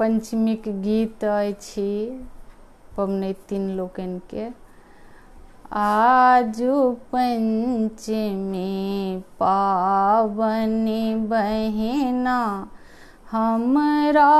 [0.00, 1.90] पंचमीक गीत अछि
[2.96, 4.48] पबनैतिन लोकनिके।
[5.76, 6.76] आजू
[7.12, 8.70] पंचमी
[9.40, 12.38] पावनी बहिना,
[13.30, 14.30] हमरा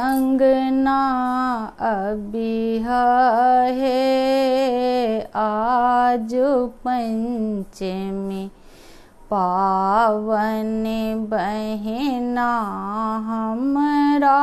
[0.00, 1.00] अंगना
[1.82, 2.86] अबिह
[3.78, 4.00] हे
[5.36, 6.50] आजू
[6.86, 8.46] पंचमी
[9.30, 10.84] पावन
[11.30, 12.50] बहिना,
[13.28, 14.40] हमरा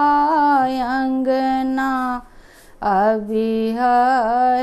[0.66, 2.22] अंगना
[2.84, 3.80] अबिह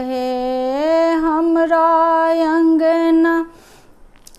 [0.09, 1.87] हे हमरा
[2.55, 3.47] अंगना।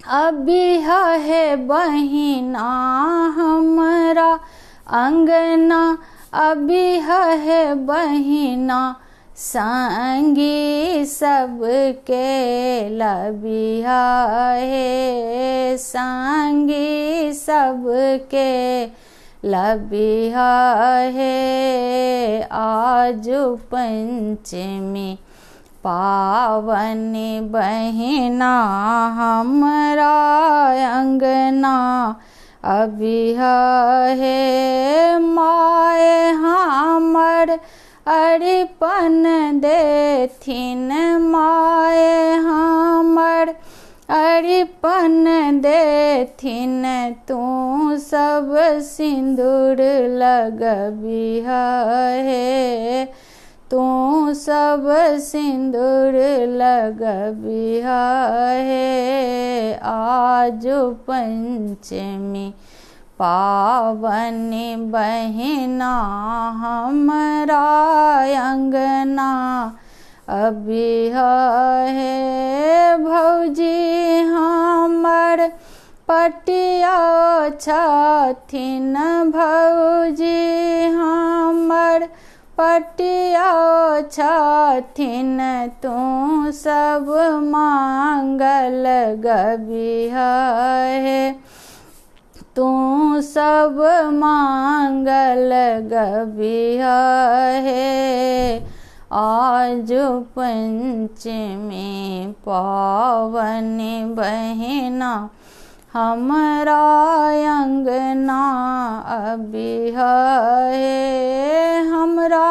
[0.09, 2.70] अबिह हे बहिना
[3.38, 4.40] हमरा
[4.88, 5.98] अंगना।
[6.34, 8.96] अबिह हे बहिना
[9.38, 12.30] संगी सबके
[12.90, 14.02] लबिहा
[14.54, 18.85] हे संगी सबके
[19.45, 20.52] लबिहा
[21.13, 23.29] हे आज
[23.71, 25.18] पंचमी।
[25.84, 27.13] पावन
[27.51, 28.54] बहना
[29.17, 30.15] हमरा
[30.99, 32.15] अंगना।
[32.63, 33.40] अबिह
[34.20, 37.60] हे माय हमर
[38.07, 39.23] अरिपन
[39.55, 40.90] देथिन
[41.21, 42.88] माय हमर
[44.99, 46.83] अरिपन देथिन,
[47.27, 49.81] तू सब सिंदूर
[50.19, 51.47] लगबिह
[52.25, 53.05] हे
[53.71, 53.83] तू
[54.33, 54.87] सब
[55.21, 56.15] सिंदूर
[56.59, 57.87] लगबिह
[58.67, 60.67] हे आज
[61.09, 62.49] पंचमी
[63.20, 64.51] पावन
[64.91, 65.95] बहिना,
[66.59, 67.66] हमरा
[68.50, 69.31] अंगना
[70.30, 71.16] अबिह
[71.96, 75.41] हे भौजी हमर
[76.09, 76.97] पटिया
[77.50, 78.94] छथिन
[79.35, 82.07] भौजी हमर
[82.59, 83.50] पटिया
[84.12, 85.38] छथिन,
[85.84, 87.09] तू सब
[87.44, 88.85] मांगल
[89.25, 90.18] गबिह
[91.06, 91.31] हे
[92.56, 92.72] तू
[93.22, 93.78] सब
[94.13, 95.53] मांगल
[95.94, 96.85] गबिह
[97.68, 98.59] हे
[99.11, 99.91] आज
[100.37, 103.77] पंचमी पावन
[104.17, 105.29] बहना,
[105.93, 106.81] हमरा
[107.61, 108.41] अंगना
[109.07, 109.97] अबिह
[110.69, 112.45] हे। हमरा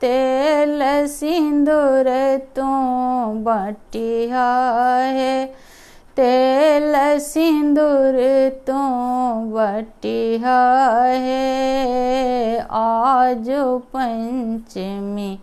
[0.00, 2.04] तेल सिंदूर
[2.56, 2.62] तू
[3.42, 4.34] बटिह
[5.14, 5.46] है।
[6.16, 8.16] तेल, सिंदूर
[8.66, 8.74] तू
[9.54, 10.44] बटिह
[11.10, 13.48] हे। आज
[13.94, 15.38] पंचमी,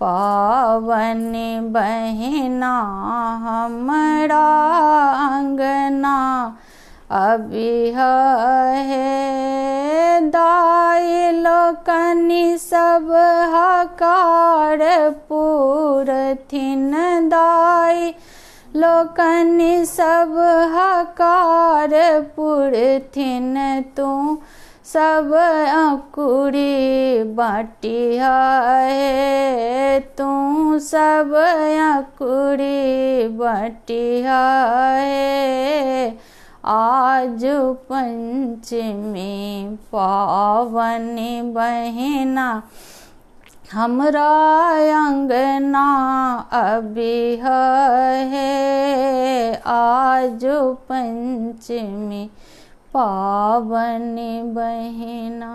[0.00, 1.32] पावन
[1.72, 2.76] बहिना,
[3.42, 4.46] हमरा
[5.36, 6.18] अंगना
[7.10, 7.92] अभी
[8.76, 9.79] हे।
[10.34, 13.08] दाई लोकनि सब
[13.54, 14.78] हकार
[15.28, 16.90] पूरथिन
[17.28, 18.14] दाई
[18.76, 20.34] लोकनि सब
[20.74, 21.94] हकार
[22.36, 23.54] पुरथिन
[23.96, 24.10] तू
[24.92, 28.24] सब अकुरी बाटिह
[28.86, 30.30] हे तू
[30.88, 31.34] सब
[31.86, 35.59] अकुरी बाटिह हे
[37.20, 37.42] आज
[37.90, 41.16] पंचमी पावन
[41.54, 42.46] बहना
[43.72, 44.28] हमरा
[45.06, 45.84] अंगना
[46.52, 48.46] अभी है।
[49.66, 50.44] आज
[50.88, 52.28] पंचमी
[52.94, 54.16] पावन
[54.54, 55.52] बहिना।